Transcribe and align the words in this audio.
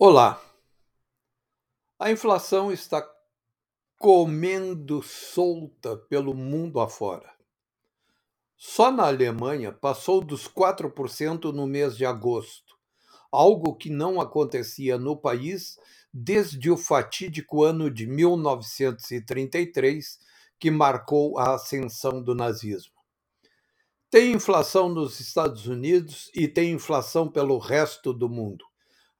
Olá! 0.00 0.40
A 1.98 2.08
inflação 2.08 2.70
está 2.70 3.04
comendo 3.98 5.02
solta 5.02 5.96
pelo 5.96 6.32
mundo 6.32 6.78
afora. 6.78 7.28
Só 8.56 8.92
na 8.92 9.08
Alemanha 9.08 9.72
passou 9.72 10.20
dos 10.20 10.46
4% 10.46 11.52
no 11.52 11.66
mês 11.66 11.96
de 11.96 12.06
agosto, 12.06 12.78
algo 13.32 13.74
que 13.74 13.90
não 13.90 14.20
acontecia 14.20 14.96
no 14.96 15.16
país 15.16 15.76
desde 16.14 16.70
o 16.70 16.76
fatídico 16.76 17.64
ano 17.64 17.90
de 17.90 18.06
1933, 18.06 20.20
que 20.60 20.70
marcou 20.70 21.36
a 21.40 21.54
ascensão 21.54 22.22
do 22.22 22.36
nazismo. 22.36 22.94
Tem 24.08 24.30
inflação 24.30 24.88
nos 24.88 25.18
Estados 25.18 25.66
Unidos 25.66 26.30
e 26.36 26.46
tem 26.46 26.70
inflação 26.70 27.28
pelo 27.28 27.58
resto 27.58 28.12
do 28.12 28.28
mundo 28.28 28.67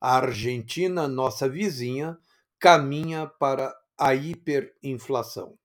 a 0.01 0.17
Argentina, 0.17 1.09
nossa 1.09 1.49
vizinha, 1.49 2.19
caminha 2.59 3.27
para 3.27 3.75
a 3.97 4.15
hiperinflação. 4.15 5.59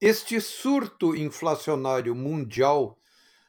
Este 0.00 0.40
surto 0.40 1.14
inflacionário 1.14 2.14
mundial 2.14 2.98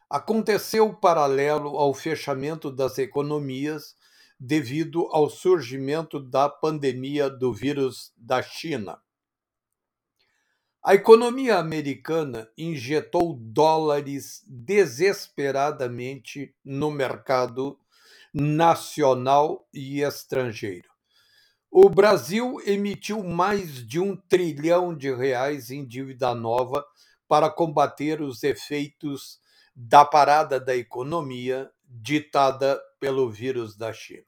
aconteceu 0.08 0.94
paralelo 0.94 1.78
ao 1.78 1.94
fechamento 1.94 2.72
das 2.72 3.00
economias 3.00 3.96
devido 4.40 5.08
ao 5.12 5.30
surgimento 5.30 6.20
da 6.20 6.48
pandemia 6.48 7.30
do 7.30 7.52
vírus 7.52 8.14
da 8.16 8.44
China. 8.44 9.02
A 10.84 10.94
economia 10.94 11.58
americana 11.58 12.48
injetou 12.58 13.36
dólares 13.40 14.44
desesperadamente 14.46 16.54
no 16.64 16.92
mercado 16.92 17.80
nacional 18.34 19.68
e 19.74 20.02
estrangeiro. 20.02 20.90
O 21.70 21.90
Brasil 21.90 22.60
emitiu 22.66 23.24
mais 23.24 23.86
de 23.86 24.00
um 24.00 24.16
trilhão 24.16 24.96
de 24.96 25.14
reais 25.14 25.72
em 25.72 25.86
dívida 25.86 26.34
nova 26.34 26.86
para 27.28 27.50
combater 27.50 28.22
os 28.22 28.44
efeitos 28.44 29.40
da 29.76 30.06
parada 30.06 30.60
da 30.60 30.76
economia 30.76 31.72
ditada 31.88 32.80
pelo 33.00 33.30
vírus 33.30 33.76
da 33.76 33.92
China. 33.92 34.26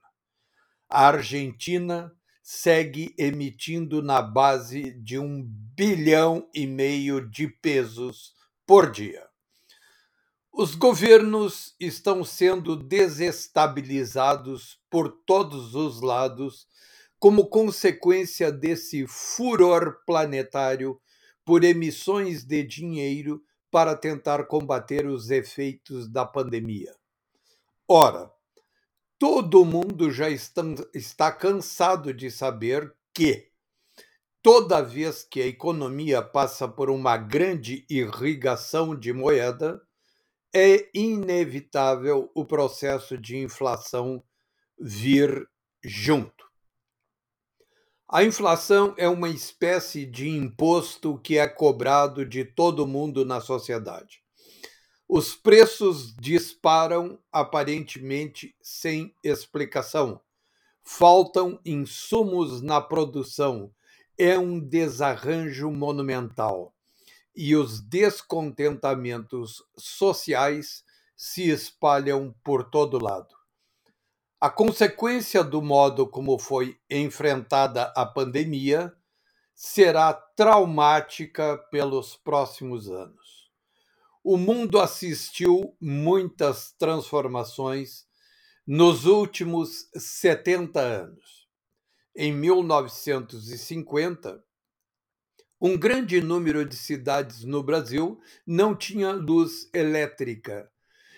A 0.90 1.08
Argentina 1.08 2.12
segue 2.42 3.14
emitindo 3.18 4.02
na 4.02 4.22
base 4.22 4.92
de 4.92 5.18
um 5.18 5.44
bilhão 5.76 6.48
e 6.54 6.68
meio 6.68 7.28
de 7.30 7.48
pesos 7.48 8.34
por 8.66 8.92
dia. 8.92 9.28
Os 10.58 10.74
governos 10.74 11.76
estão 11.78 12.24
sendo 12.24 12.78
desestabilizados 12.78 14.80
por 14.90 15.12
todos 15.26 15.76
os 15.76 16.02
lados 16.02 16.66
como 17.20 17.48
consequência 17.48 18.54
desse 18.54 19.06
furor 19.06 19.98
planetário 20.06 20.98
por 21.44 21.66
emissões 21.66 22.46
de 22.46 22.64
dinheiro 22.64 23.44
para 23.70 23.98
tentar 23.98 24.46
combater 24.46 25.06
os 25.08 25.30
efeitos 25.30 26.10
da 26.10 26.26
pandemia. 26.26 26.96
Ora, 27.86 28.32
todo 29.20 29.66
mundo 29.66 30.10
já 30.10 30.30
está, 30.30 31.34
cansado 31.34 32.14
de 32.14 32.32
saber 32.32 32.96
que, 33.14 33.50
toda 34.42 34.82
vez 34.82 35.22
que 35.22 35.42
a 35.42 35.48
economia 35.48 36.22
passa 36.22 36.66
por 36.66 36.90
uma 36.90 37.18
grande 37.18 37.86
irrigação 37.90 38.98
de 38.98 39.12
moeda, 39.12 39.85
é 40.58 40.90
inevitável 40.94 42.32
o 42.34 42.46
processo 42.46 43.18
de 43.18 43.36
inflação 43.36 44.24
vir 44.80 45.46
junto. 45.84 46.46
A 48.08 48.24
inflação 48.24 48.96
é 48.98 49.10
uma 49.10 49.28
espécie 49.28 50.06
de 50.06 50.30
imposto 50.30 51.20
que 51.20 51.38
é 51.38 51.46
cobrado 51.46 52.26
de 52.26 52.46
todo 52.46 52.88
mundo 52.88 53.26
na 53.26 53.42
sociedade. 53.42 54.24
Os 55.10 55.36
preços 55.36 56.16
disparam 56.16 57.20
aparentemente 57.34 58.56
sem 58.62 59.14
explicação. 59.22 60.22
Faltam 60.82 61.60
insumos 61.66 62.62
na 62.62 62.80
produção. 62.80 63.74
É 64.18 64.40
um 64.40 64.58
desarranjo 64.58 65.70
monumental 65.70 66.75
e 67.36 67.56
os 67.56 67.82
descontentamentos 67.82 69.64
sociais 69.78 70.84
se 71.16 71.50
espalham 71.50 72.36
por 72.44 72.70
todo 72.70 73.04
lado. 73.04 73.36
A 74.40 74.50
consequência 74.50 75.44
do 75.44 75.62
modo 75.62 76.08
como 76.08 76.38
foi 76.38 76.80
enfrentada 76.90 77.92
a 77.96 78.06
pandemia 78.06 78.94
será 79.54 80.14
traumática 80.14 81.58
pelos 81.72 82.16
próximos 82.16 82.90
anos. 82.90 83.50
O 84.24 84.38
mundo 84.38 84.80
assistiu 84.80 85.76
muitas 85.80 86.74
transformações 86.78 88.06
nos 88.68 89.06
últimos 89.06 89.88
70 89.96 90.80
anos. 90.80 91.48
Em 92.16 92.34
1950, 92.34 94.44
um 95.66 95.76
grande 95.76 96.22
número 96.22 96.64
de 96.64 96.76
cidades 96.76 97.44
no 97.44 97.64
Brasil 97.64 98.20
não 98.46 98.76
tinha 98.76 99.12
luz 99.12 99.68
elétrica. 99.74 100.70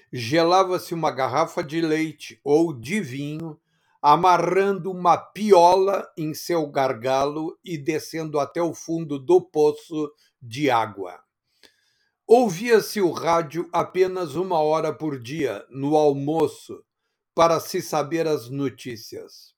Gelava-se 0.10 0.94
uma 0.94 1.12
garrafa 1.12 1.62
de 1.62 1.82
leite 1.82 2.40
ou 2.46 2.72
de 2.72 3.02
vinho, 3.02 3.60
amarrando 4.02 4.90
uma 4.90 5.18
piola 5.18 6.10
em 6.18 6.34
seu 6.34 6.66
gargalo 6.66 7.60
e 7.62 7.78
descendo 7.78 8.40
até 8.40 8.62
o 8.62 8.74
fundo 8.74 9.20
do 9.20 9.42
poço 9.42 10.10
de 10.42 10.70
água. 10.70 11.20
Ouvia-se 12.26 13.02
o 13.02 13.12
rádio 13.12 13.68
apenas 13.74 14.36
uma 14.36 14.60
hora 14.60 14.94
por 14.94 15.20
dia, 15.20 15.66
no 15.70 15.98
almoço, 15.98 16.82
para 17.36 17.60
se 17.60 17.82
saber 17.82 18.26
as 18.26 18.50
notícias. 18.50 19.54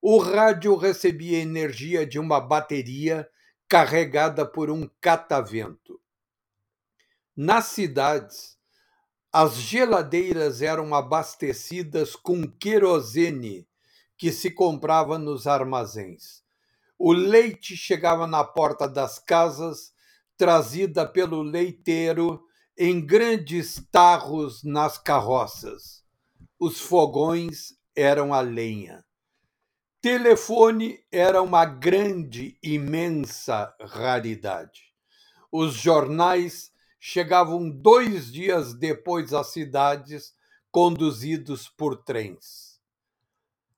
O 0.00 0.16
rádio 0.16 0.74
recebia 0.74 1.38
energia 1.38 2.06
de 2.06 2.18
uma 2.18 2.40
bateria 2.40 3.28
carregada 3.68 4.46
por 4.46 4.70
um 4.70 4.88
catavento. 5.00 6.00
Nas 7.36 7.66
cidades, 7.66 8.56
as 9.32 9.56
geladeiras 9.56 10.62
eram 10.62 10.94
abastecidas 10.94 12.16
com 12.16 12.46
querosene 12.50 13.68
que 14.16 14.32
se 14.32 14.50
comprava 14.50 15.18
nos 15.18 15.46
armazéns. 15.46 16.42
O 16.98 17.12
leite 17.12 17.76
chegava 17.76 18.26
na 18.26 18.42
porta 18.42 18.88
das 18.88 19.18
casas, 19.18 19.92
trazida 20.36 21.06
pelo 21.06 21.42
leiteiro 21.42 22.42
em 22.78 23.04
grandes 23.04 23.86
tarros 23.90 24.62
nas 24.64 24.96
carroças. 24.96 26.02
Os 26.58 26.80
fogões 26.80 27.74
eram 27.94 28.32
a 28.32 28.40
lenha. 28.40 29.05
Telefone 30.08 31.04
era 31.10 31.42
uma 31.42 31.64
grande, 31.64 32.56
imensa 32.62 33.74
raridade. 33.80 34.94
Os 35.50 35.74
jornais 35.74 36.70
chegavam 37.00 37.68
dois 37.68 38.32
dias 38.32 38.72
depois 38.72 39.34
às 39.34 39.48
cidades, 39.48 40.32
conduzidos 40.70 41.68
por 41.68 42.04
trens. 42.04 42.80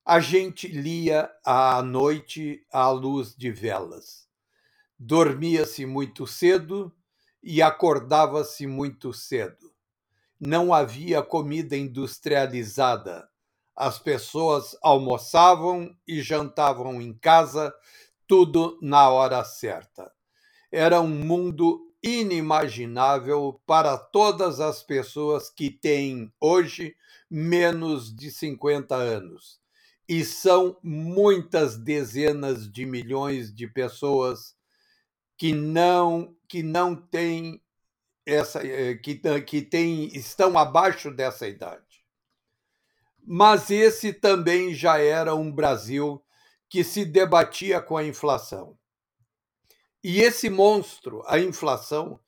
A 0.04 0.20
gente 0.20 0.68
lia 0.68 1.30
à 1.42 1.82
noite 1.82 2.62
à 2.70 2.90
luz 2.90 3.34
de 3.34 3.50
velas. 3.50 4.28
Dormia-se 4.98 5.86
muito 5.86 6.26
cedo 6.26 6.94
e 7.42 7.62
acordava-se 7.62 8.66
muito 8.66 9.14
cedo. 9.14 9.72
Não 10.38 10.74
havia 10.74 11.22
comida 11.22 11.74
industrializada 11.74 13.26
as 13.78 13.96
pessoas 13.96 14.76
almoçavam 14.82 15.96
e 16.04 16.20
jantavam 16.20 17.00
em 17.00 17.14
casa, 17.14 17.72
tudo 18.26 18.76
na 18.82 19.08
hora 19.08 19.44
certa. 19.44 20.10
Era 20.70 21.00
um 21.00 21.06
mundo 21.06 21.88
inimaginável 22.02 23.62
para 23.64 23.96
todas 23.96 24.58
as 24.58 24.82
pessoas 24.82 25.48
que 25.48 25.70
têm 25.70 26.32
hoje 26.40 26.96
menos 27.30 28.12
de 28.12 28.32
50 28.32 28.96
anos. 28.96 29.60
E 30.08 30.24
são 30.24 30.76
muitas 30.82 31.78
dezenas 31.78 32.68
de 32.68 32.84
milhões 32.84 33.54
de 33.54 33.68
pessoas 33.68 34.56
que 35.36 35.52
não 35.52 36.34
que 36.48 36.64
não 36.64 36.96
têm 36.96 37.62
essa 38.26 38.66
eh, 38.66 38.96
que, 38.96 39.20
que 39.46 39.62
têm, 39.62 40.06
estão 40.16 40.58
abaixo 40.58 41.12
dessa 41.12 41.46
idade 41.46 41.87
mas 43.30 43.70
esse 43.70 44.10
também 44.10 44.72
já 44.72 44.96
era 44.98 45.34
um 45.34 45.52
Brasil 45.52 46.24
que 46.66 46.82
se 46.82 47.04
debatia 47.04 47.78
com 47.78 47.94
a 47.94 48.02
inflação. 48.02 48.78
E 50.02 50.20
esse 50.22 50.48
monstro, 50.48 51.22
a 51.26 51.38
inflação, 51.38 52.18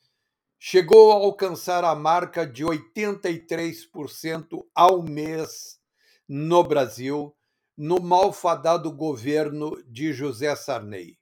chegou 0.59 1.11
a 1.11 1.15
alcançar 1.15 1.85
a 1.85 1.95
marca 1.95 2.47
de 2.47 2.67
83% 2.67 4.63
ao 4.75 5.03
mês 5.03 5.81
no 6.29 6.63
Brasil 6.63 7.35
no 7.75 7.99
malfadado 7.99 8.93
governo 8.93 9.83
de 9.87 10.13
José 10.13 10.55
Sarney. 10.55 11.19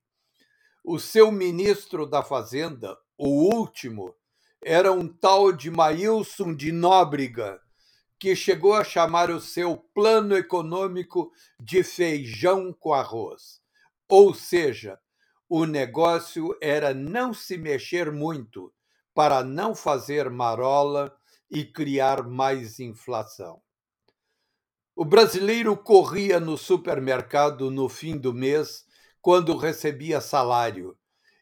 O 0.82 0.98
seu 0.98 1.30
ministro 1.30 2.04
da 2.04 2.24
Fazenda, 2.24 2.98
o 3.16 3.28
último, 3.54 4.12
era 4.60 4.90
um 4.90 5.06
tal 5.06 5.52
de 5.52 5.70
Maílson 5.70 6.52
de 6.52 6.72
Nóbrega, 6.72 7.60
que 8.18 8.34
chegou 8.34 8.74
a 8.74 8.82
chamar 8.82 9.30
o 9.30 9.40
seu 9.40 9.76
plano 9.94 10.36
econômico 10.36 11.32
de 11.60 11.82
feijão 11.82 12.72
com 12.72 12.92
arroz. 12.92 13.60
Ou 14.08 14.34
seja, 14.34 14.98
o 15.48 15.64
negócio 15.64 16.56
era 16.60 16.92
não 16.92 17.32
se 17.32 17.56
mexer 17.56 18.10
muito 18.10 18.72
para 19.14 19.42
não 19.42 19.74
fazer 19.74 20.28
marola 20.30 21.16
e 21.50 21.64
criar 21.64 22.22
mais 22.22 22.78
inflação. 22.80 23.62
O 24.94 25.04
brasileiro 25.04 25.76
corria 25.76 26.40
no 26.40 26.58
supermercado 26.58 27.70
no 27.70 27.88
fim 27.88 28.16
do 28.16 28.34
mês, 28.34 28.84
quando 29.22 29.56
recebia 29.56 30.20
salário, 30.20 30.96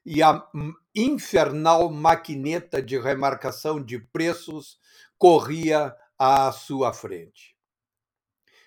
e 0.04 0.22
a 0.22 0.46
infernal 0.94 1.90
maquineta 1.90 2.82
de 2.82 2.98
remarcação 2.98 3.82
de 3.82 3.98
preços 3.98 4.78
corria 5.18 5.94
à 6.18 6.50
sua 6.52 6.92
frente. 6.92 7.56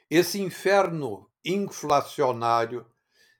Esse 0.10 0.42
inferno 0.42 1.30
inflacionário 1.44 2.86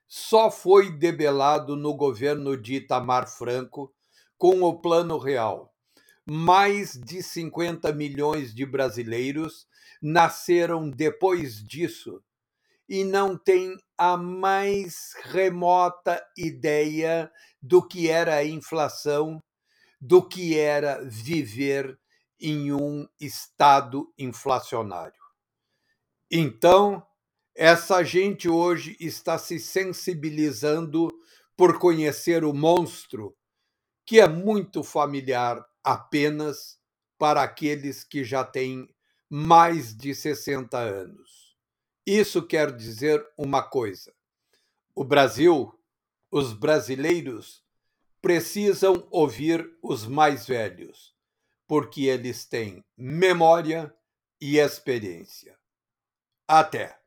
só 0.06 0.50
foi 0.50 0.90
debelado 0.90 1.76
no 1.76 1.94
governo 1.94 2.56
de 2.56 2.74
Itamar 2.74 3.28
Franco 3.28 3.94
com 4.36 4.62
o 4.62 4.80
Plano 4.80 5.18
Real. 5.18 5.74
Mais 6.26 6.92
de 6.92 7.22
50 7.22 7.92
milhões 7.92 8.54
de 8.54 8.64
brasileiros 8.66 9.68
nasceram 10.00 10.88
depois 10.90 11.62
disso 11.62 12.22
e 12.88 13.04
não 13.04 13.36
têm 13.36 13.76
a 13.96 14.16
mais 14.16 15.14
remota 15.24 16.20
ideia 16.36 17.30
do 17.62 17.86
que 17.86 18.08
era 18.08 18.36
a 18.36 18.44
inflação, 18.44 19.40
do 20.00 20.26
que 20.26 20.58
era 20.58 21.00
viver 21.04 21.96
em 22.40 22.72
um 22.72 23.06
estado 23.20 24.12
inflacionário. 24.18 25.20
Então, 26.30 27.06
essa 27.54 28.02
gente 28.02 28.48
hoje 28.48 28.96
está 29.00 29.36
se 29.36 29.58
sensibilizando 29.58 31.08
por 31.56 31.78
conhecer 31.78 32.44
o 32.44 32.54
monstro, 32.54 33.36
que 34.06 34.20
é 34.20 34.28
muito 34.28 34.82
familiar 34.82 35.64
apenas 35.84 36.78
para 37.18 37.42
aqueles 37.42 38.02
que 38.02 38.24
já 38.24 38.44
têm 38.44 38.88
mais 39.28 39.94
de 39.94 40.14
60 40.14 40.78
anos. 40.78 41.54
Isso 42.06 42.46
quer 42.46 42.74
dizer 42.74 43.24
uma 43.36 43.62
coisa: 43.62 44.12
o 44.94 45.04
Brasil, 45.04 45.72
os 46.30 46.52
brasileiros, 46.52 47.62
precisam 48.22 49.06
ouvir 49.10 49.70
os 49.82 50.06
mais 50.06 50.46
velhos, 50.46 51.14
porque 51.70 52.06
eles 52.06 52.44
têm 52.46 52.84
memória 52.98 53.94
e 54.40 54.58
experiência. 54.58 55.56
Até! 56.48 56.99